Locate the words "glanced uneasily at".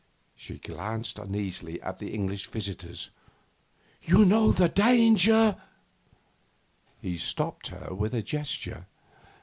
0.57-1.99